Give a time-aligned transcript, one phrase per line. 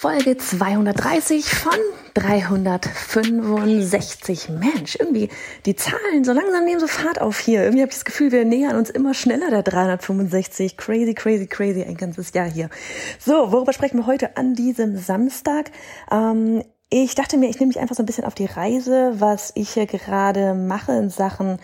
[0.00, 1.74] Folge 230 von
[2.14, 4.48] 365.
[4.50, 5.28] Mensch, irgendwie
[5.66, 7.64] die Zahlen so langsam nehmen so Fahrt auf hier.
[7.64, 10.76] Irgendwie habe ich das Gefühl, wir nähern uns immer schneller der 365.
[10.76, 12.70] Crazy, crazy, crazy, ein ganzes Jahr hier.
[13.18, 15.72] So, worüber sprechen wir heute an diesem Samstag?
[16.12, 19.50] Ähm, ich dachte mir, ich nehme mich einfach so ein bisschen auf die Reise, was
[19.56, 21.58] ich hier gerade mache in Sachen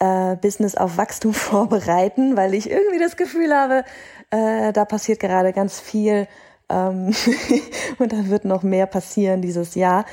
[0.00, 3.84] äh, Business auf Wachstum vorbereiten, weil ich irgendwie das Gefühl habe,
[4.28, 6.28] äh, da passiert gerade ganz viel
[6.70, 7.12] ähm,
[7.98, 10.04] und da wird noch mehr passieren dieses Jahr.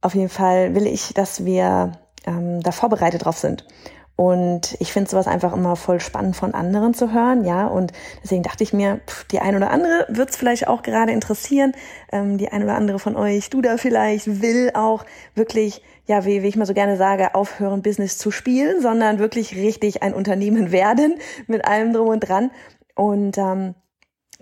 [0.00, 1.92] Auf jeden Fall will ich, dass wir
[2.26, 3.66] ähm, da vorbereitet drauf sind.
[4.14, 7.66] Und ich finde sowas einfach immer voll spannend von anderen zu hören, ja.
[7.66, 11.12] Und deswegen dachte ich mir, pff, die ein oder andere wird es vielleicht auch gerade
[11.12, 11.72] interessieren.
[12.12, 16.42] Ähm, die ein oder andere von euch, du da vielleicht, will auch wirklich, ja, wie,
[16.42, 20.72] wie ich mal so gerne sage, aufhören, Business zu spielen, sondern wirklich richtig ein Unternehmen
[20.72, 21.14] werden
[21.46, 22.50] mit allem drum und dran.
[22.94, 23.74] Und ähm,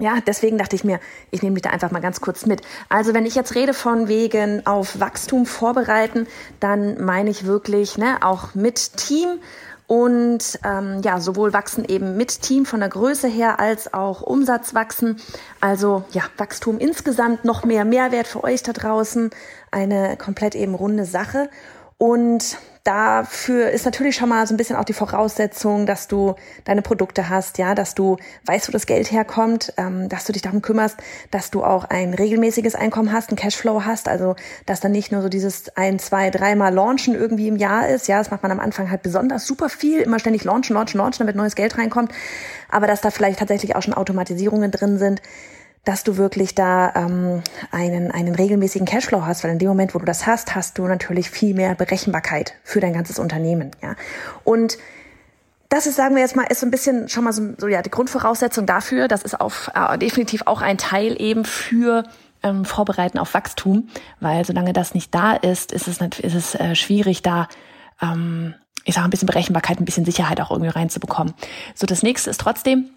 [0.00, 0.98] ja, deswegen dachte ich mir,
[1.30, 2.62] ich nehme dich da einfach mal ganz kurz mit.
[2.88, 6.26] Also wenn ich jetzt rede von wegen auf Wachstum vorbereiten,
[6.58, 9.38] dann meine ich wirklich ne, auch mit Team
[9.86, 14.72] und ähm, ja, sowohl wachsen eben mit Team von der Größe her als auch Umsatz
[14.72, 15.16] wachsen.
[15.60, 19.30] Also ja, Wachstum insgesamt noch mehr Mehrwert für euch da draußen.
[19.72, 21.50] Eine komplett eben runde Sache.
[21.98, 26.82] Und dafür ist natürlich schon mal so ein bisschen auch die Voraussetzung, dass du deine
[26.82, 30.62] Produkte hast, ja, dass du weißt, wo das Geld herkommt, ähm, dass du dich darum
[30.62, 30.96] kümmerst,
[31.30, 34.34] dass du auch ein regelmäßiges Einkommen hast, ein Cashflow hast, also
[34.66, 38.18] dass dann nicht nur so dieses ein, zwei, dreimal Launchen irgendwie im Jahr ist, ja,
[38.18, 41.36] das macht man am Anfang halt besonders super viel, immer ständig launchen, launchen, launchen, damit
[41.36, 42.12] neues Geld reinkommt,
[42.70, 45.20] aber dass da vielleicht tatsächlich auch schon Automatisierungen drin sind,
[45.84, 49.98] dass du wirklich da ähm, einen, einen regelmäßigen Cashflow hast, weil in dem Moment, wo
[49.98, 53.70] du das hast, hast du natürlich viel mehr Berechenbarkeit für dein ganzes Unternehmen.
[53.82, 53.96] Ja?
[54.44, 54.76] Und
[55.70, 57.80] das ist, sagen wir jetzt mal, ist so ein bisschen schon mal so, so ja
[57.80, 59.08] die Grundvoraussetzung dafür.
[59.08, 62.04] Das ist auf, äh, definitiv auch ein Teil eben für
[62.42, 66.74] ähm, Vorbereiten auf Wachstum, weil solange das nicht da ist, ist es, ist es äh,
[66.74, 67.48] schwierig, da
[68.02, 68.54] ähm,
[68.84, 71.34] ich sage ein bisschen Berechenbarkeit, ein bisschen Sicherheit auch irgendwie reinzubekommen.
[71.74, 72.90] So, das nächste ist trotzdem,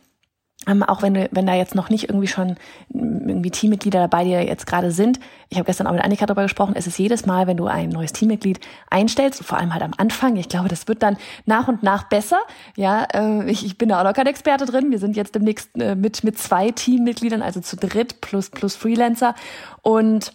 [0.68, 2.56] ähm, auch wenn, wenn da jetzt noch nicht irgendwie schon
[2.94, 5.20] irgendwie Teammitglieder dabei, die jetzt gerade sind.
[5.50, 6.74] Ich habe gestern auch mit Annika darüber gesprochen.
[6.76, 8.60] Es ist jedes Mal, wenn du ein neues Teammitglied
[8.90, 10.36] einstellst, vor allem halt am Anfang.
[10.38, 12.40] Ich glaube, das wird dann nach und nach besser.
[12.76, 14.92] Ja, äh, ich, ich bin da auch noch kein Experte drin.
[14.92, 19.36] Wir sind jetzt demnächst äh, mit mit zwei Teammitgliedern, also zu dritt plus plus Freelancer
[19.82, 20.32] und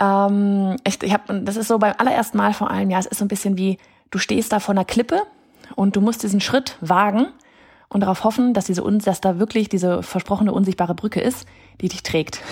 [0.00, 3.18] ähm, ich, ich habe, das ist so beim allerersten Mal vor allem, ja, es ist
[3.18, 3.78] so ein bisschen wie,
[4.10, 5.22] du stehst da vor einer Klippe
[5.74, 7.28] und du musst diesen Schritt wagen
[7.88, 11.46] und darauf hoffen, dass diese dass da wirklich diese versprochene unsichtbare Brücke ist,
[11.80, 12.42] die dich trägt.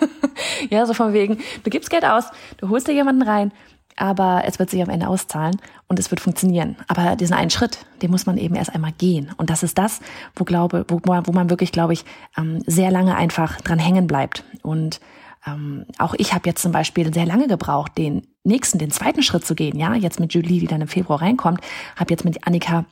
[0.70, 2.24] ja, so von wegen, du gibst Geld aus,
[2.58, 3.52] du holst dir jemanden rein,
[3.96, 5.56] aber es wird sich am Ende auszahlen
[5.88, 6.76] und es wird funktionieren.
[6.88, 9.32] Aber diesen einen Schritt, den muss man eben erst einmal gehen.
[9.38, 10.00] Und das ist das,
[10.34, 12.04] wo glaube, wo, wo man wirklich, glaube ich,
[12.36, 14.44] ähm, sehr lange einfach dran hängen bleibt.
[14.62, 15.00] Und
[15.46, 19.46] ähm, auch ich habe jetzt zum Beispiel sehr lange gebraucht, den nächsten, den zweiten Schritt
[19.46, 19.78] zu gehen.
[19.78, 21.60] Ja, jetzt mit Julie, die dann im Februar reinkommt,
[21.96, 22.84] habe jetzt mit Annika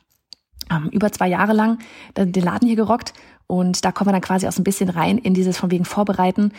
[0.70, 1.78] ähm, über zwei Jahre lang
[2.16, 3.12] den Laden hier gerockt
[3.46, 5.84] und da kommen wir dann quasi auch so ein bisschen rein in dieses von wegen
[5.84, 6.52] Vorbereiten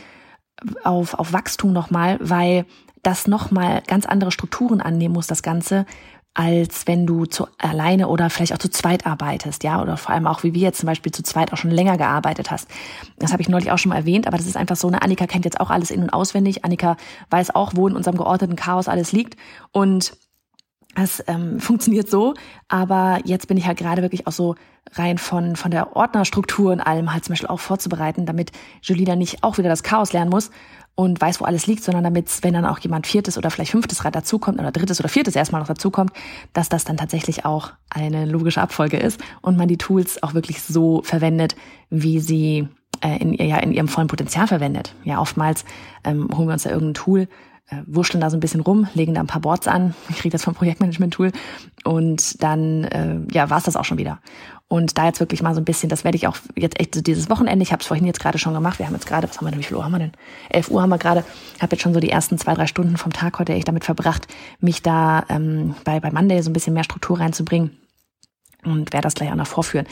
[0.83, 2.65] auf, auf Wachstum nochmal, weil
[3.03, 5.85] das nochmal ganz andere Strukturen annehmen muss, das Ganze,
[6.33, 10.27] als wenn du zu alleine oder vielleicht auch zu zweit arbeitest, ja, oder vor allem
[10.27, 12.67] auch wie wir jetzt zum Beispiel zu zweit auch schon länger gearbeitet hast.
[13.17, 15.27] Das habe ich neulich auch schon mal erwähnt, aber das ist einfach so, eine Annika
[15.27, 16.65] kennt jetzt auch alles in- und auswendig.
[16.65, 16.97] Annika
[17.29, 19.37] weiß auch, wo in unserem geordneten Chaos alles liegt
[19.71, 20.17] und
[20.95, 22.33] es ähm, funktioniert so,
[22.67, 24.55] aber jetzt bin ich halt gerade wirklich auch so
[24.93, 28.51] rein von, von der Ordnerstruktur und allem halt zum Beispiel auch vorzubereiten, damit
[28.81, 30.51] Julie dann nicht auch wieder das Chaos lernen muss
[30.95, 34.05] und weiß, wo alles liegt, sondern damit, wenn dann auch jemand viertes oder vielleicht fünftes
[34.05, 36.11] Rad dazukommt oder drittes oder viertes erstmal noch dazukommt,
[36.53, 40.61] dass das dann tatsächlich auch eine logische Abfolge ist und man die Tools auch wirklich
[40.61, 41.55] so verwendet,
[41.89, 42.69] wie sie
[43.01, 44.95] äh, in, ja, in ihrem vollen Potenzial verwendet.
[45.03, 45.65] Ja, oftmals
[46.05, 47.27] ähm, holen wir uns da irgendein Tool,
[47.69, 49.95] äh, wurschteln da so ein bisschen rum, legen da ein paar Boards an.
[50.09, 51.31] Ich kriege das vom Projektmanagement-Tool
[51.83, 54.19] und dann äh, ja war es das auch schon wieder.
[54.67, 57.29] Und da jetzt wirklich mal so ein bisschen, das werde ich auch jetzt echt dieses
[57.29, 59.45] Wochenende, ich habe es vorhin jetzt gerade schon gemacht, wir haben jetzt gerade, was haben
[59.45, 60.13] wir denn, wie viel Uhr haben wir denn?
[60.49, 61.23] 11 Uhr haben wir gerade,
[61.61, 64.27] habe jetzt schon so die ersten zwei, drei Stunden vom Tag heute echt damit verbracht,
[64.59, 67.77] mich da ähm, bei, bei Monday so ein bisschen mehr Struktur reinzubringen
[68.63, 69.85] und werde das gleich auch noch vorführen.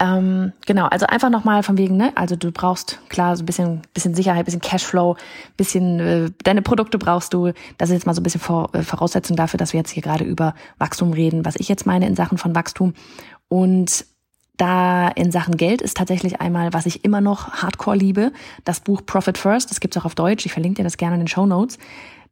[0.00, 2.12] Ähm, genau, also einfach nochmal von wegen, ne?
[2.14, 5.16] Also du brauchst klar so ein bisschen, bisschen Sicherheit, bisschen Cashflow,
[5.58, 7.52] bisschen äh, deine Produkte brauchst du.
[7.76, 10.02] Das ist jetzt mal so ein bisschen Vor, äh, Voraussetzung dafür, dass wir jetzt hier
[10.02, 12.94] gerade über Wachstum reden, was ich jetzt meine in Sachen von Wachstum.
[13.48, 14.06] Und
[14.56, 18.32] da in Sachen Geld ist tatsächlich einmal, was ich immer noch hardcore liebe,
[18.64, 19.70] das Buch Profit First.
[19.70, 20.46] Das gibt's auch auf Deutsch.
[20.46, 21.78] Ich verlinke dir das gerne in den Show Notes.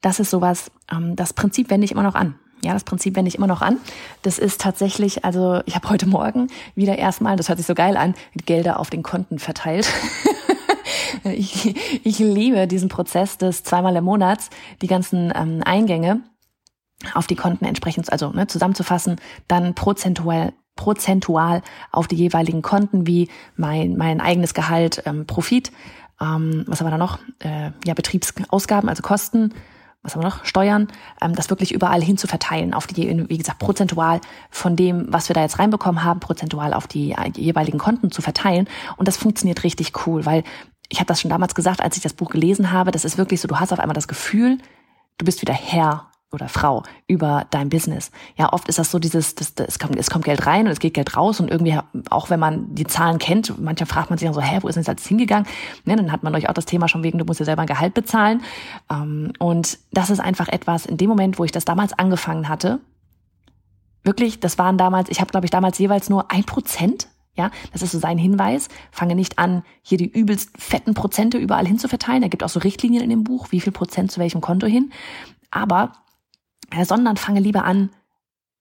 [0.00, 2.34] Das ist sowas, ähm, das Prinzip wende ich immer noch an.
[2.64, 3.78] Ja, das Prinzip wende ich immer noch an.
[4.22, 7.96] Das ist tatsächlich, also ich habe heute Morgen wieder erstmal, das hört sich so geil
[7.96, 8.14] an,
[8.46, 9.88] Gelder auf den Konten verteilt.
[11.24, 11.74] ich,
[12.04, 14.50] ich liebe diesen Prozess des zweimal im Monat,
[14.82, 16.22] die ganzen ähm, Eingänge
[17.14, 19.16] auf die Konten entsprechend, also ne, zusammenzufassen,
[19.46, 25.72] dann prozentual prozentual auf die jeweiligen Konten, wie mein, mein eigenes Gehalt, ähm, Profit,
[26.20, 27.18] ähm, was haben wir da noch?
[27.40, 29.54] Äh, ja, Betriebsausgaben, also Kosten,
[30.02, 30.44] was haben wir noch?
[30.44, 30.88] Steuern,
[31.20, 35.28] ähm, das wirklich überall hin zu verteilen, auf die, wie gesagt, prozentual von dem, was
[35.28, 38.68] wir da jetzt reinbekommen haben, prozentual auf die äh, jeweiligen Konten zu verteilen.
[38.96, 40.44] Und das funktioniert richtig cool, weil
[40.88, 43.40] ich habe das schon damals gesagt, als ich das Buch gelesen habe, das ist wirklich
[43.40, 44.58] so, du hast auf einmal das Gefühl,
[45.18, 48.10] du bist wieder Herr oder Frau über dein Business.
[48.36, 50.72] Ja, oft ist das so dieses, das, das, es, kommt, es kommt Geld rein und
[50.72, 51.78] es geht Geld raus und irgendwie,
[52.10, 54.74] auch wenn man die Zahlen kennt, manchmal fragt man sich dann so, hä, wo ist
[54.74, 55.46] denn das jetzt hingegangen?
[55.84, 57.66] Ne, dann hat man euch auch das Thema schon wegen, du musst ja selber ein
[57.68, 58.42] Gehalt bezahlen.
[58.90, 62.80] Ähm, und das ist einfach etwas, in dem Moment, wo ich das damals angefangen hatte,
[64.04, 67.08] wirklich, das waren damals, ich habe glaube ich damals jeweils nur ein Prozent
[67.38, 68.68] ja, das ist so sein Hinweis.
[68.90, 71.86] Fange nicht an, hier die übelst fetten Prozente überall hin zu.
[71.88, 74.90] Er gibt auch so Richtlinien in dem Buch, wie viel Prozent zu welchem Konto hin.
[75.52, 75.92] Aber
[76.84, 77.90] sondern fange lieber an,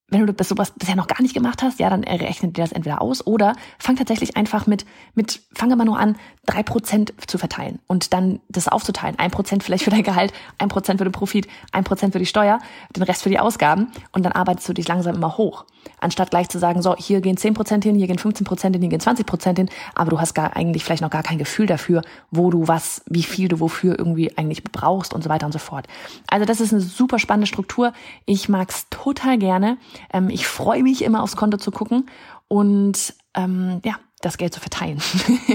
[0.10, 2.72] wenn du das sowas bisher noch gar nicht gemacht hast, ja, dann rechnet dir das
[2.72, 6.16] entweder aus oder fang tatsächlich einfach mit, mit, fange mal nur an,
[6.46, 9.20] drei Prozent zu verteilen und dann das aufzuteilen.
[9.20, 12.26] Ein Prozent vielleicht für dein Gehalt, ein Prozent für den Profit, ein Prozent für die
[12.26, 12.60] Steuer,
[12.96, 15.66] den Rest für die Ausgaben und dann arbeitest du dich langsam immer hoch.
[16.00, 18.82] Anstatt gleich zu sagen, so, hier gehen zehn Prozent hin, hier gehen 15 Prozent hin,
[18.82, 21.66] hier gehen 20 Prozent hin, aber du hast gar eigentlich vielleicht noch gar kein Gefühl
[21.66, 22.02] dafür,
[22.32, 25.60] wo du was, wie viel du wofür irgendwie eigentlich brauchst und so weiter und so
[25.60, 25.88] fort.
[26.28, 27.94] Also das ist eine super spannende Struktur.
[28.26, 29.78] Ich mag's total gerne.
[30.12, 32.10] Ähm, ich freue mich immer aufs Konto zu gucken
[32.48, 35.02] und ähm, ja, das Geld zu verteilen.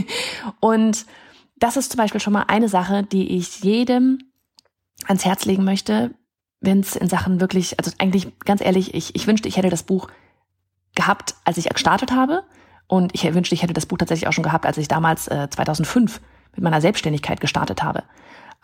[0.61, 1.06] und
[1.56, 4.19] das ist zum Beispiel schon mal eine Sache, die ich jedem
[5.06, 6.12] ans Herz legen möchte,
[6.61, 9.83] wenn es in Sachen wirklich, also eigentlich ganz ehrlich, ich, ich wünschte, ich hätte das
[9.83, 10.09] Buch
[10.94, 12.44] gehabt, als ich gestartet habe.
[12.87, 15.49] Und ich wünschte, ich hätte das Buch tatsächlich auch schon gehabt, als ich damals äh,
[15.49, 16.21] 2005
[16.55, 18.05] mit meiner Selbstständigkeit gestartet habe.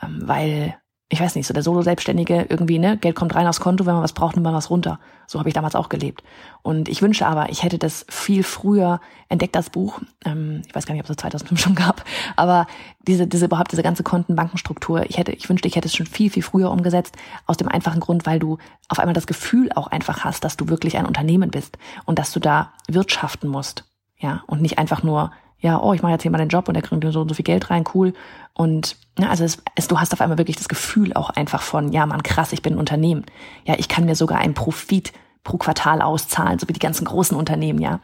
[0.03, 0.77] Ähm, weil
[1.11, 4.03] ich weiß nicht, so der Solo-Selbstständige irgendwie, ne, Geld kommt rein aufs Konto, wenn man
[4.03, 5.01] was braucht, nimmt man was runter.
[5.27, 6.23] So habe ich damals auch gelebt.
[6.61, 9.01] Und ich wünsche aber, ich hätte das viel früher
[9.31, 10.01] entdeckt, das Buch.
[10.27, 12.05] Ähm, ich weiß gar nicht, ob es 2005 schon gab,
[12.37, 12.67] aber
[13.01, 16.29] diese, diese überhaupt diese ganze Kontenbankenstruktur, ich hätte, ich wünschte, ich hätte es schon viel,
[16.29, 17.17] viel früher umgesetzt,
[17.47, 18.59] aus dem einfachen Grund, weil du
[18.89, 22.33] auf einmal das Gefühl auch einfach hast, dass du wirklich ein Unternehmen bist und dass
[22.33, 23.85] du da wirtschaften musst.
[24.19, 26.75] Ja, und nicht einfach nur ja, oh, ich mache jetzt hier mal den Job und
[26.75, 28.13] der kriegt so und so viel Geld rein, cool.
[28.55, 32.07] Und also es, es, du hast auf einmal wirklich das Gefühl auch einfach von, ja,
[32.07, 33.25] man, krass, ich bin ein Unternehmen.
[33.65, 35.13] Ja, ich kann mir sogar einen Profit
[35.45, 38.01] pro Quartal auszahlen, so wie die ganzen großen Unternehmen, ja.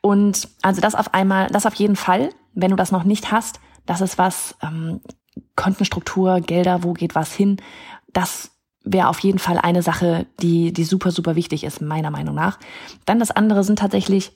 [0.00, 3.60] Und also das auf einmal, das auf jeden Fall, wenn du das noch nicht hast,
[3.86, 5.00] das ist was, ähm,
[5.56, 7.56] Kontenstruktur, Gelder, wo geht was hin,
[8.12, 8.50] das
[8.84, 12.58] wäre auf jeden Fall eine Sache, die, die super, super wichtig ist, meiner Meinung nach.
[13.06, 14.32] Dann das andere sind tatsächlich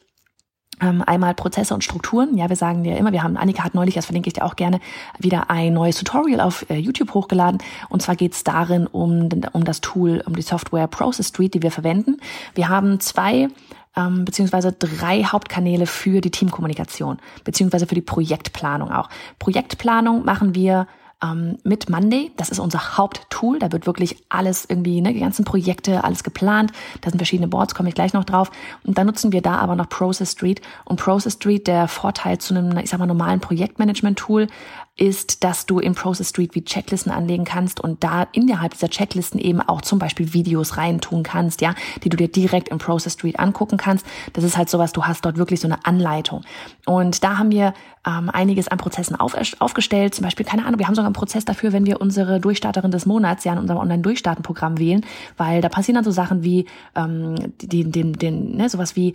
[0.83, 2.37] einmal Prozesse und Strukturen.
[2.37, 4.57] Ja, wir sagen dir immer, wir haben, Annika hat neulich, das verlinke ich dir auch
[4.57, 4.81] gerne,
[5.19, 7.63] wieder ein neues Tutorial auf äh, YouTube hochgeladen.
[7.89, 11.63] Und zwar geht es darin um, um das Tool, um die Software Process Street, die
[11.63, 12.17] wir verwenden.
[12.55, 13.49] Wir haben zwei
[13.97, 19.09] ähm, beziehungsweise drei Hauptkanäle für die Teamkommunikation, beziehungsweise für die Projektplanung auch.
[19.39, 20.87] Projektplanung machen wir
[21.23, 22.33] ähm, mit Monday.
[22.37, 23.59] Das ist unser Haupttool.
[23.59, 26.73] Da wird wirklich alles irgendwie, ne, die ganzen Projekte, alles geplant.
[27.01, 28.51] Da sind verschiedene Boards, komme ich gleich noch drauf.
[28.85, 30.61] Und dann nutzen wir da aber noch Process Street.
[30.85, 34.49] Und Process Street, der Vorteil zu einem, ich sag mal, normalen Projektmanagement-Tool,
[34.97, 39.41] ist, dass du in Process Street wie Checklisten anlegen kannst und da innerhalb dieser Checklisten
[39.41, 41.75] eben auch zum Beispiel Videos reintun kannst, ja,
[42.05, 44.05] die du dir direkt in Process Street angucken kannst.
[44.35, 46.43] Das ist halt sowas, du hast dort wirklich so eine Anleitung.
[46.85, 47.73] Und da haben wir
[48.07, 50.15] ähm, einiges an Prozessen auf, aufgestellt.
[50.15, 53.07] Zum Beispiel, keine Ahnung, wir haben sogar einen Prozess dafür, wenn wir unsere Durchstarterin des
[53.07, 55.05] Monats ja in unserem Online-Durchstarten-Programm wählen,
[55.37, 56.67] weil da passieren dann so Sachen wie
[56.97, 59.15] ähm, den, den, den, ne, sowas wie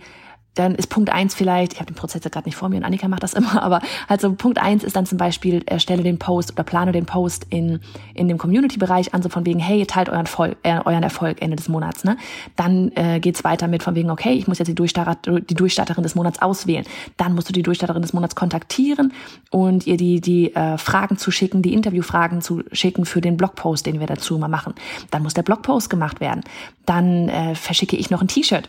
[0.54, 2.84] dann ist Punkt eins vielleicht, ich habe den Prozess ja gerade nicht vor mir und
[2.84, 6.52] Annika macht das immer, aber also Punkt eins ist dann zum Beispiel, erstelle den Post
[6.52, 7.80] oder plane den Post in,
[8.14, 11.56] in dem Community-Bereich an, so von wegen, hey, teilt euren, Vol äh, euren Erfolg Ende
[11.56, 12.04] des Monats.
[12.04, 12.16] Ne?
[12.56, 16.02] Dann äh, geht's weiter mit von wegen, okay, ich muss jetzt die, Durchstarter, die Durchstarterin
[16.02, 16.84] des Monats auswählen.
[17.16, 19.12] Dann musst du die Durchstarterin des Monats kontaktieren
[19.50, 23.86] und ihr die, die äh, Fragen zu schicken, die Interviewfragen zu schicken für den Blogpost,
[23.86, 24.74] den wir dazu mal machen.
[25.10, 26.42] Dann muss der Blogpost gemacht werden.
[26.86, 28.68] Dann äh, verschicke ich noch ein T-Shirt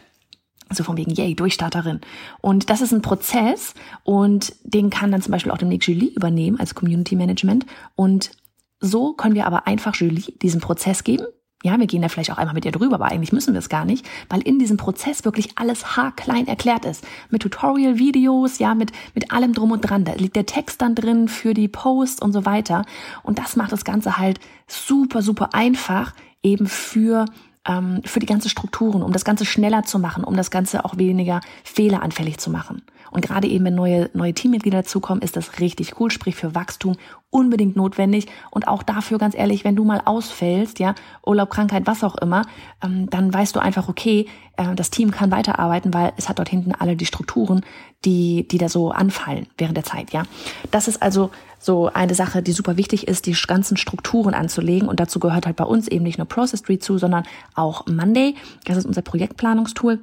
[0.71, 2.01] so von wegen, yay, Durchstarterin.
[2.41, 3.73] Und das ist ein Prozess
[4.03, 7.65] und den kann dann zum Beispiel auch demnächst Julie übernehmen als Community Management.
[7.95, 8.31] Und
[8.79, 11.25] so können wir aber einfach Julie diesen Prozess geben.
[11.61, 13.67] Ja, wir gehen da vielleicht auch einmal mit ihr drüber, aber eigentlich müssen wir es
[13.67, 17.05] gar nicht, weil in diesem Prozess wirklich alles haarklein erklärt ist.
[17.29, 20.05] Mit Tutorial-Videos, ja, mit, mit allem drum und dran.
[20.05, 22.85] Da liegt der Text dann drin für die Posts und so weiter.
[23.23, 27.25] Und das macht das Ganze halt super, super einfach eben für
[27.69, 30.97] ähm, für die ganzen Strukturen, um das Ganze schneller zu machen, um das Ganze auch
[30.97, 32.81] weniger fehleranfällig zu machen.
[33.11, 36.95] Und gerade eben, wenn neue, neue Teammitglieder dazukommen, ist das richtig cool, sprich für Wachstum
[37.31, 38.27] unbedingt notwendig.
[38.51, 40.95] Und auch dafür, ganz ehrlich, wenn du mal ausfällst, ja,
[41.25, 42.43] Urlaub, Krankheit, was auch immer,
[42.83, 46.49] ähm, dann weißt du einfach, okay, äh, das Team kann weiterarbeiten, weil es hat dort
[46.49, 47.61] hinten alle die Strukturen,
[48.05, 50.23] die, die da so anfallen während der Zeit, ja.
[50.71, 54.87] Das ist also so eine Sache, die super wichtig ist, die ganzen Strukturen anzulegen.
[54.87, 58.35] Und dazu gehört halt bei uns eben nicht nur Process Street zu, sondern auch Monday.
[58.65, 59.99] Das ist unser Projektplanungstool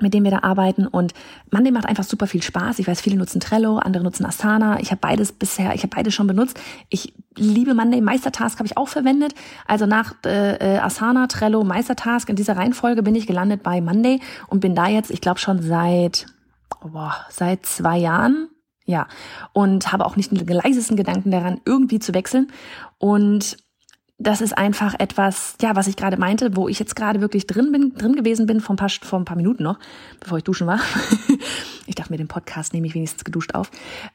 [0.00, 1.14] mit dem wir da arbeiten und
[1.50, 2.78] Monday macht einfach super viel Spaß.
[2.78, 4.78] Ich weiß, viele nutzen Trello, andere nutzen Asana.
[4.80, 6.60] Ich habe beides bisher, ich habe beides schon benutzt.
[6.90, 8.00] Ich liebe Monday.
[8.00, 9.34] Meistertask habe ich auch verwendet.
[9.66, 14.60] Also nach äh, Asana, Trello, Meistertask in dieser Reihenfolge bin ich gelandet bei Monday und
[14.60, 16.26] bin da jetzt, ich glaube schon seit
[16.82, 18.48] boah, seit zwei Jahren.
[18.86, 19.08] Ja,
[19.52, 22.52] und habe auch nicht den leisesten Gedanken daran, irgendwie zu wechseln.
[22.98, 23.56] Und
[24.18, 27.72] das ist einfach etwas, ja, was ich gerade meinte, wo ich jetzt gerade wirklich drin
[27.72, 29.78] bin, drin gewesen bin vor ein paar, vor ein paar Minuten noch,
[30.20, 30.80] bevor ich duschen war.
[31.86, 33.70] ich dachte mir, den Podcast nehme ich wenigstens geduscht auf.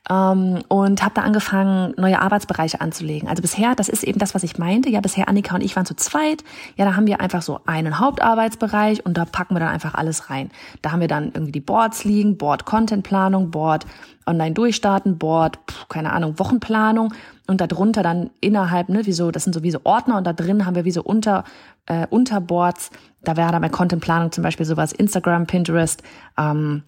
[0.09, 3.27] Ähm, und habe da angefangen, neue Arbeitsbereiche anzulegen.
[3.27, 4.89] Also bisher, das ist eben das, was ich meinte.
[4.89, 6.43] Ja, bisher Annika und ich waren zu zweit.
[6.75, 10.29] Ja, da haben wir einfach so einen Hauptarbeitsbereich und da packen wir dann einfach alles
[10.29, 10.49] rein.
[10.81, 13.85] Da haben wir dann irgendwie die Boards liegen, Board Content Planung, Board
[14.27, 17.13] Online durchstarten, Board, pf, keine Ahnung, Wochenplanung
[17.47, 20.33] und darunter dann innerhalb, ne, wie so, das sind so wie so Ordner und da
[20.33, 21.43] drin haben wir wie so unter,
[21.87, 22.91] äh, Unterboards,
[23.23, 26.03] da wäre dann bei Contentplanung zum Beispiel sowas, Instagram, Pinterest,
[26.37, 26.83] ähm,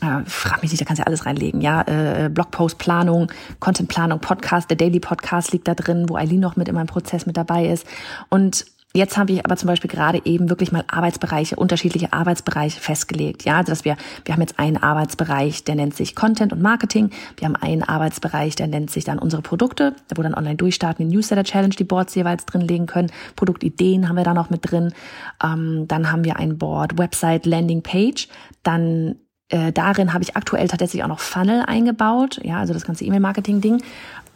[0.00, 4.70] äh, frag mich nicht, da kannst du ja alles reinlegen, ja, äh, Blogpost-Planung, Content-Planung, Podcast,
[4.70, 7.66] der Daily Podcast liegt da drin, wo Eileen noch mit in meinem Prozess mit dabei
[7.66, 7.86] ist
[8.28, 13.44] und Jetzt habe ich aber zum Beispiel gerade eben wirklich mal Arbeitsbereiche, unterschiedliche Arbeitsbereiche festgelegt.
[13.44, 17.10] Ja, also dass wir, wir haben jetzt einen Arbeitsbereich, der nennt sich Content und Marketing.
[17.36, 21.16] Wir haben einen Arbeitsbereich, der nennt sich dann unsere Produkte, wo dann online durchstarten, die
[21.16, 23.10] Newsletter Challenge, die Boards jeweils drin legen können.
[23.34, 24.94] Produktideen haben wir da noch mit drin.
[25.42, 28.28] Ähm, dann haben wir ein Board, Website, Landing Page.
[28.62, 29.16] Dann
[29.48, 33.82] äh, darin habe ich aktuell tatsächlich auch noch Funnel eingebaut, ja, also das ganze E-Mail-Marketing-Ding.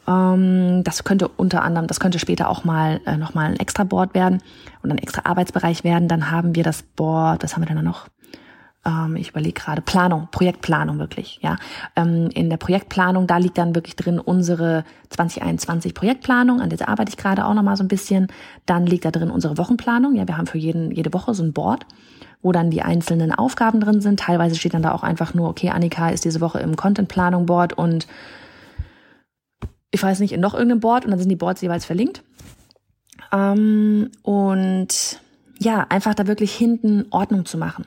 [0.06, 4.14] Ähm, das könnte unter anderem, das könnte später auch mal äh, nochmal ein extra Board
[4.14, 4.42] werden
[4.82, 6.08] und ein extra Arbeitsbereich werden.
[6.08, 8.08] Dann haben wir das Board, was haben wir denn da noch?
[8.84, 11.56] Ähm, ich überlege gerade, Planung, Projektplanung wirklich, ja.
[11.96, 17.10] Ähm, in der Projektplanung, da liegt dann wirklich drin unsere 2021 Projektplanung, an der arbeite
[17.10, 18.28] ich gerade auch nochmal so ein bisschen.
[18.66, 20.14] Dann liegt da drin unsere Wochenplanung.
[20.16, 21.86] Ja, wir haben für jeden, jede Woche so ein Board
[22.42, 24.20] wo dann die einzelnen Aufgaben drin sind.
[24.20, 27.72] Teilweise steht dann da auch einfach nur, okay, Annika ist diese Woche im Content-Planung Board
[27.72, 28.06] und
[29.90, 32.22] ich weiß nicht, in noch irgendeinem Board und dann sind die Boards jeweils verlinkt.
[33.32, 35.20] Ähm, und
[35.60, 37.84] ja, einfach da wirklich hinten Ordnung zu machen.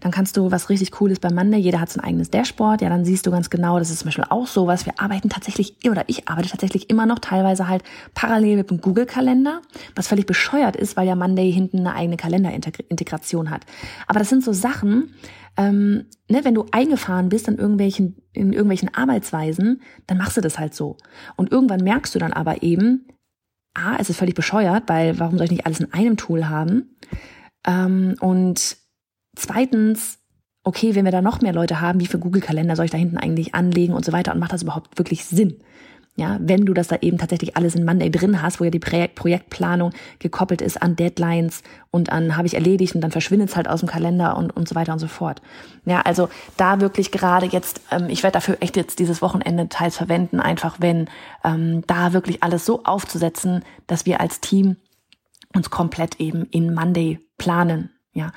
[0.00, 3.04] Dann kannst du was richtig Cooles bei Monday, jeder hat sein eigenes Dashboard, ja, dann
[3.04, 6.04] siehst du ganz genau, das ist zum Beispiel auch so was, wir arbeiten tatsächlich, oder
[6.06, 7.82] ich arbeite tatsächlich immer noch teilweise halt
[8.14, 9.62] parallel mit dem Google-Kalender,
[9.96, 13.62] was völlig bescheuert ist, weil ja Monday hinten eine eigene Kalenderintegration hat.
[14.06, 15.14] Aber das sind so Sachen,
[15.56, 20.58] ähm, ne, wenn du eingefahren bist an irgendwelchen, in irgendwelchen Arbeitsweisen, dann machst du das
[20.58, 20.98] halt so.
[21.36, 23.06] Und irgendwann merkst du dann aber eben,
[23.98, 26.96] es ist völlig bescheuert, weil warum soll ich nicht alles in einem Tool haben?
[27.66, 28.76] Ähm, und
[29.36, 30.18] zweitens,
[30.62, 33.18] okay, wenn wir da noch mehr Leute haben, wie viel Google-Kalender soll ich da hinten
[33.18, 35.58] eigentlich anlegen und so weiter und macht das überhaupt wirklich Sinn?
[36.16, 38.78] Ja, wenn du das da eben tatsächlich alles in Monday drin hast, wo ja die
[38.78, 39.90] Projektplanung
[40.20, 43.80] gekoppelt ist an Deadlines und an habe ich erledigt und dann verschwindet es halt aus
[43.80, 45.42] dem Kalender und, und so weiter und so fort.
[45.86, 49.96] Ja, also da wirklich gerade jetzt, ähm, ich werde dafür echt jetzt dieses Wochenende teils
[49.96, 51.08] verwenden, einfach wenn
[51.42, 54.76] ähm, da wirklich alles so aufzusetzen, dass wir als Team
[55.52, 57.90] uns komplett eben in Monday planen.
[58.12, 58.30] Ja.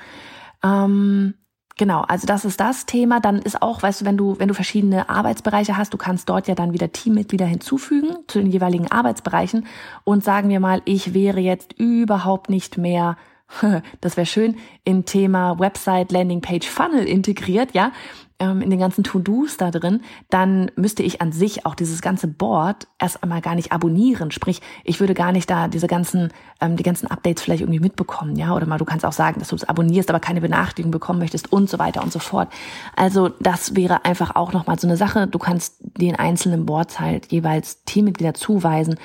[0.64, 1.34] Ähm,
[1.78, 3.20] Genau, also das ist das Thema.
[3.20, 6.48] Dann ist auch, weißt du, wenn du, wenn du verschiedene Arbeitsbereiche hast, du kannst dort
[6.48, 9.64] ja dann wieder Teammitglieder hinzufügen zu den jeweiligen Arbeitsbereichen
[10.04, 13.16] und sagen wir mal, ich wäre jetzt überhaupt nicht mehr
[14.00, 17.92] das wäre schön, in Thema Website, Landingpage, Funnel integriert, ja,
[18.38, 22.28] ähm, in den ganzen To-Dos da drin, dann müsste ich an sich auch dieses ganze
[22.28, 24.30] Board erst einmal gar nicht abonnieren.
[24.30, 28.36] Sprich, ich würde gar nicht da diese ganzen, ähm, die ganzen Updates vielleicht irgendwie mitbekommen,
[28.36, 31.18] ja, oder mal du kannst auch sagen, dass du es abonnierst, aber keine Benachrichtigung bekommen
[31.18, 32.48] möchtest und so weiter und so fort.
[32.94, 35.26] Also das wäre einfach auch nochmal so eine Sache.
[35.26, 38.96] Du kannst den einzelnen Boards halt jeweils Teammitglieder zuweisen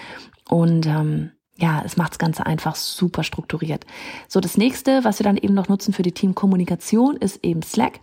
[0.50, 3.86] und ähm, ja, es macht das Ganze einfach super strukturiert.
[4.28, 8.00] So, das nächste, was wir dann eben noch nutzen für die Teamkommunikation, ist eben Slack.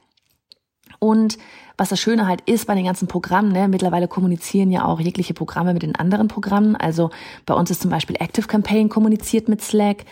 [1.01, 1.39] Und
[1.77, 5.35] was das Schöne halt ist bei den ganzen Programmen, ne, mittlerweile kommunizieren ja auch jegliche
[5.35, 6.77] Programme mit den anderen Programmen.
[6.77, 7.11] Also
[7.47, 10.05] bei uns ist zum Beispiel Active Campaign kommuniziert mit Slack.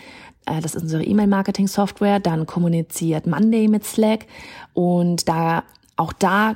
[0.47, 2.19] Äh, das ist unsere E-Mail-Marketing-Software.
[2.19, 4.25] Dann kommuniziert Monday mit Slack.
[4.73, 5.63] Und da,
[5.95, 6.55] auch da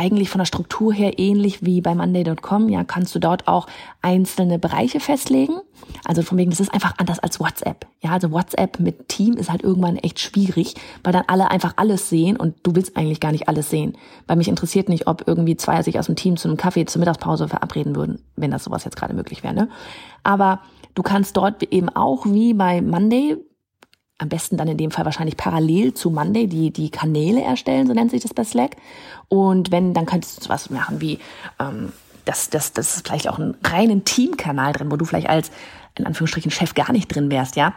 [0.00, 2.70] eigentlich von der Struktur her ähnlich wie bei Monday.com.
[2.70, 3.66] Ja, kannst du dort auch
[4.00, 5.60] einzelne Bereiche festlegen.
[6.06, 7.86] Also von wegen, das ist einfach anders als WhatsApp.
[8.00, 12.08] Ja, also WhatsApp mit Team ist halt irgendwann echt schwierig, weil dann alle einfach alles
[12.08, 13.98] sehen und du willst eigentlich gar nicht alles sehen.
[14.26, 17.00] Weil mich interessiert nicht, ob irgendwie zwei sich aus dem Team zu einem Kaffee zur
[17.00, 19.54] Mittagspause verabreden würden, wenn das sowas jetzt gerade möglich wäre.
[19.54, 19.68] Ne?
[20.24, 20.60] Aber
[20.94, 23.36] du kannst dort eben auch wie bei Monday
[24.20, 27.94] am besten dann in dem Fall wahrscheinlich parallel zu Monday die, die Kanäle erstellen, so
[27.94, 28.76] nennt sich das bei Slack.
[29.28, 31.18] Und wenn, dann könntest du was machen wie,
[31.58, 31.92] ähm,
[32.26, 35.50] das, das, das ist vielleicht auch einen reinen Teamkanal drin, wo du vielleicht als,
[35.96, 37.74] in Anführungsstrichen, Chef gar nicht drin wärst, ja.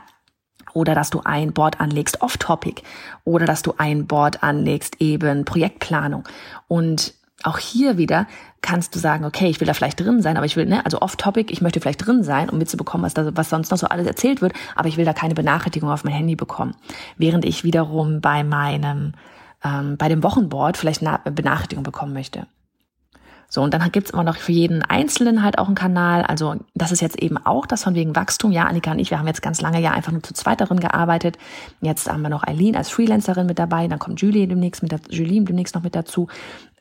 [0.73, 2.81] Oder dass du ein Board anlegst, off-topic.
[3.23, 6.27] Oder dass du ein Board anlegst, eben Projektplanung.
[6.67, 7.13] Und
[7.45, 8.27] auch hier wieder
[8.61, 11.01] kannst du sagen, okay, ich will da vielleicht drin sein, aber ich will, ne, also
[11.01, 14.07] off-topic, ich möchte vielleicht drin sein, um mitzubekommen, was da, was sonst noch so alles
[14.07, 16.75] erzählt wird, aber ich will da keine Benachrichtigung auf mein Handy bekommen.
[17.17, 19.13] Während ich wiederum bei meinem,
[19.63, 22.47] ähm, bei dem Wochenboard vielleicht eine Benachrichtigung bekommen möchte.
[23.53, 26.23] So, und dann gibt's immer noch für jeden Einzelnen halt auch einen Kanal.
[26.23, 28.51] Also das ist jetzt eben auch das von wegen Wachstum.
[28.51, 30.79] Ja, Annika und ich, wir haben jetzt ganz lange ja einfach nur zu zweit darin
[30.79, 31.37] gearbeitet.
[31.79, 33.87] Jetzt haben wir noch Eileen als Freelancerin mit dabei.
[33.87, 36.29] Dann kommt Julie demnächst mit, der, Julie demnächst noch mit dazu.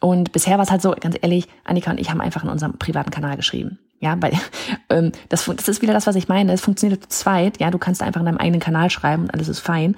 [0.02, 2.76] Und bisher war es halt so, ganz ehrlich, Annika und ich haben einfach in unserem
[2.76, 3.78] privaten Kanal geschrieben.
[4.00, 4.32] Ja, weil
[4.90, 6.52] ähm, das, das ist wieder das, was ich meine.
[6.52, 7.60] Es funktioniert zu zweit.
[7.60, 9.94] Ja, du kannst einfach in deinem eigenen Kanal schreiben und alles ist fein.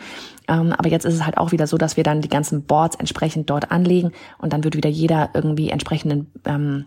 [0.47, 2.97] Ähm, aber jetzt ist es halt auch wieder so, dass wir dann die ganzen Boards
[2.97, 6.85] entsprechend dort anlegen und dann wird wieder jeder irgendwie entsprechenden ähm,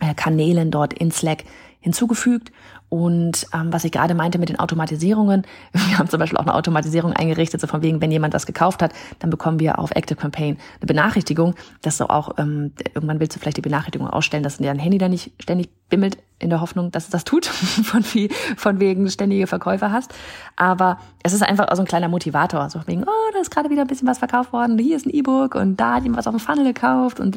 [0.00, 1.44] äh, Kanälen dort in Slack
[1.80, 2.52] hinzugefügt.
[2.88, 6.54] Und ähm, was ich gerade meinte mit den Automatisierungen, wir haben zum Beispiel auch eine
[6.54, 10.18] Automatisierung eingerichtet, so von wegen, wenn jemand das gekauft hat, dann bekommen wir auf Active
[10.18, 14.58] Campaign eine Benachrichtigung, dass du auch, ähm, irgendwann willst du vielleicht die Benachrichtigung ausstellen, dass
[14.58, 17.46] dein Handy da nicht ständig bimmelt in der Hoffnung, dass es das tut,
[17.84, 20.12] von, wie, von wegen ständige Verkäufer hast.
[20.56, 23.82] Aber es ist einfach so ein kleiner Motivator, so wegen, oh, da ist gerade wieder
[23.82, 26.34] ein bisschen was verkauft worden, hier ist ein E-Book und da hat jemand was auf
[26.34, 27.36] dem Funnel gekauft und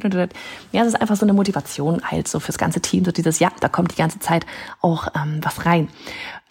[0.71, 3.49] ja, es ist einfach so eine Motivation halt so fürs ganze Team, so dieses, ja,
[3.61, 4.45] da kommt die ganze Zeit
[4.81, 5.87] auch ähm, was rein.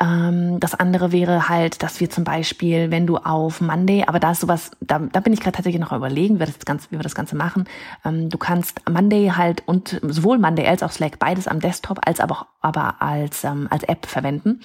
[0.01, 4.33] Ähm, das andere wäre halt, dass wir zum Beispiel, wenn du auf Monday, aber da
[4.33, 6.96] ist sowas, da, da bin ich gerade tatsächlich noch überlegen, wie wir das Ganze, wie
[6.96, 7.64] wir das Ganze machen.
[8.05, 12.20] Ähm, du kannst Monday halt und sowohl Monday als auch Slack beides am Desktop als
[12.20, 14.61] aber, aber als, ähm, als App verwenden.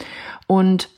[0.47, 0.89] Und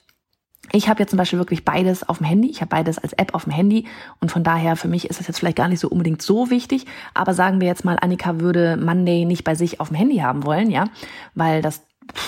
[0.71, 2.49] ich habe jetzt zum Beispiel wirklich beides auf dem Handy.
[2.49, 3.85] Ich habe beides als App auf dem Handy
[4.19, 6.85] und von daher für mich ist das jetzt vielleicht gar nicht so unbedingt so wichtig.
[7.13, 10.43] Aber sagen wir jetzt mal, Annika würde Monday nicht bei sich auf dem Handy haben
[10.43, 10.85] wollen, ja,
[11.33, 11.81] weil das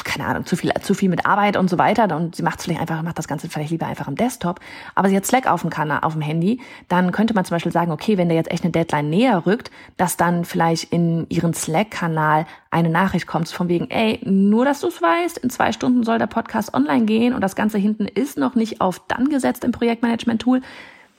[0.03, 2.15] keine Ahnung, zu viel, zu viel mit Arbeit und so weiter.
[2.15, 4.59] Und sie macht es vielleicht einfach, macht das Ganze vielleicht lieber einfach am Desktop,
[4.95, 7.71] aber sie hat Slack auf dem Kanal, auf dem Handy, dann könnte man zum Beispiel
[7.71, 11.53] sagen, okay, wenn da jetzt echt eine Deadline näher rückt, dass dann vielleicht in ihren
[11.53, 16.03] Slack-Kanal eine Nachricht kommt von wegen, ey, nur dass du es weißt, in zwei Stunden
[16.03, 19.63] soll der Podcast online gehen und das Ganze hinten ist noch nicht auf dann gesetzt
[19.63, 20.61] im Projektmanagement-Tool,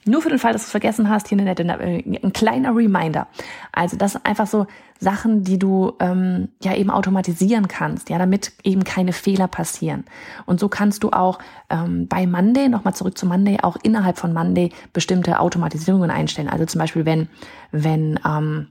[0.05, 3.27] nur für den Fall, dass du es vergessen hast, hier eine nette, ein kleiner Reminder.
[3.71, 4.65] Also das sind einfach so
[4.99, 10.05] Sachen, die du ähm, ja eben automatisieren kannst, ja, damit eben keine Fehler passieren.
[10.45, 14.33] Und so kannst du auch ähm, bei Monday, nochmal zurück zu Monday, auch innerhalb von
[14.33, 16.49] Monday bestimmte Automatisierungen einstellen.
[16.49, 17.29] Also zum Beispiel, wenn,
[17.71, 18.67] wenn ähm,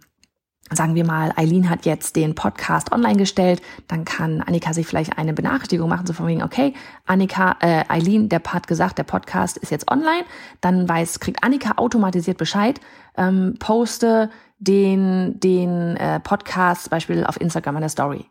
[0.73, 5.19] sagen wir mal, Eileen hat jetzt den Podcast online gestellt, dann kann Annika sich vielleicht
[5.19, 6.75] eine Benachrichtigung machen, so von wegen, okay,
[7.07, 10.25] Annika, äh, Eileen, der hat gesagt, der Podcast ist jetzt online,
[10.61, 12.81] dann weiß, kriegt Annika automatisiert Bescheid,
[13.17, 18.27] ähm, poste den, den äh, Podcast Beispiel auf Instagram in der Story.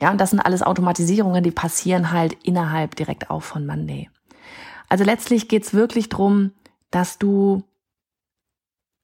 [0.00, 4.10] Ja, und das sind alles Automatisierungen, die passieren halt innerhalb direkt auch von Monday.
[4.88, 6.52] Also letztlich geht's wirklich drum,
[6.90, 7.64] dass du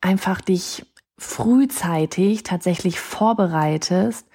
[0.01, 0.85] einfach dich
[1.23, 4.27] frühzeitig tatsächlich vorbereitest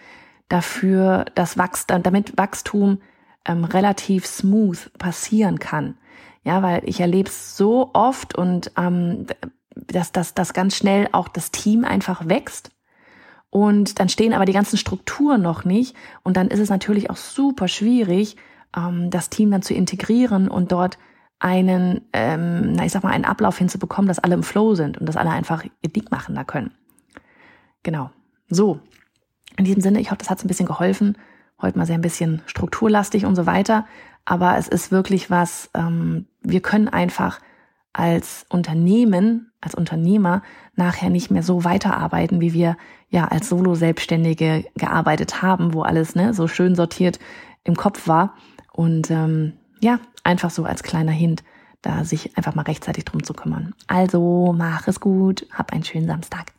[0.49, 2.99] dafür, dass Wachstum, damit Wachstum
[3.45, 5.97] ähm, relativ smooth passieren kann.
[6.43, 9.27] Ja, weil ich erlebe es so oft und ähm,
[9.75, 12.71] dass, dass, dass ganz schnell auch das Team einfach wächst.
[13.49, 15.95] Und dann stehen aber die ganzen Strukturen noch nicht.
[16.23, 18.37] Und dann ist es natürlich auch super schwierig,
[18.75, 20.97] ähm, das Team dann zu integrieren und dort
[21.39, 25.05] einen, ähm, na ich sag mal, einen Ablauf hinzubekommen, dass alle im Flow sind und
[25.05, 26.71] dass alle einfach ihr Ding machen da können.
[27.83, 28.09] Genau.
[28.49, 28.79] So.
[29.57, 31.17] In diesem Sinne, ich hoffe, das hat ein bisschen geholfen.
[31.61, 33.85] Heute mal sehr ein bisschen strukturlastig und so weiter.
[34.25, 37.39] Aber es ist wirklich was, ähm, wir können einfach
[37.93, 40.43] als Unternehmen, als Unternehmer
[40.75, 42.77] nachher nicht mehr so weiterarbeiten, wie wir
[43.09, 47.19] ja als Solo-Selbstständige gearbeitet haben, wo alles ne, so schön sortiert
[47.63, 48.35] im Kopf war.
[48.71, 51.43] Und ähm, ja, einfach so als kleiner Hint,
[51.81, 53.73] da sich einfach mal rechtzeitig drum zu kümmern.
[53.87, 56.51] Also mach es gut, hab einen schönen Samstag.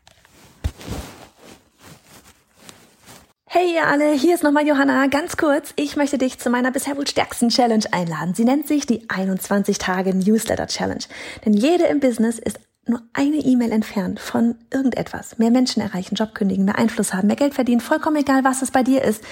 [3.50, 5.06] Hey ihr alle, hier ist nochmal Johanna.
[5.06, 8.34] Ganz kurz, ich möchte dich zu meiner bisher wohl stärksten Challenge einladen.
[8.34, 11.04] Sie nennt sich die 21 Tage Newsletter Challenge.
[11.44, 15.38] Denn jede im Business ist nur eine E-Mail entfernt von irgendetwas.
[15.38, 18.70] Mehr Menschen erreichen, Job kündigen, mehr Einfluss haben, mehr Geld verdienen, vollkommen egal, was es
[18.70, 19.22] bei dir ist.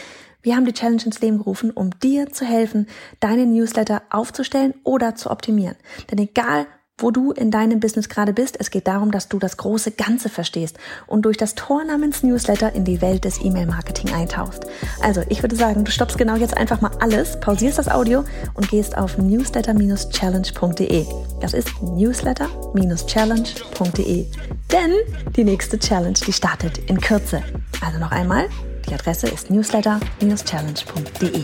[0.42, 2.88] Wir haben die Challenge ins Leben gerufen, um dir zu helfen,
[3.20, 5.76] deine Newsletter aufzustellen oder zu optimieren.
[6.10, 6.66] Denn egal,
[6.98, 8.56] wo du in deinem Business gerade bist.
[8.58, 12.74] Es geht darum, dass du das große Ganze verstehst und durch das Tor namens Newsletter
[12.74, 14.64] in die Welt des E-Mail-Marketing eintauchst.
[15.02, 18.70] Also, ich würde sagen, du stoppst genau jetzt einfach mal alles, pausierst das Audio und
[18.70, 21.04] gehst auf newsletter-challenge.de.
[21.40, 24.26] Das ist newsletter-challenge.de.
[24.72, 24.92] Denn
[25.36, 27.42] die nächste Challenge, die startet in Kürze.
[27.84, 28.48] Also noch einmal,
[28.88, 31.42] die Adresse ist newsletter-challenge.de.